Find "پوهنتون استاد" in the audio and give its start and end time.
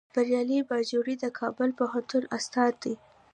1.79-2.73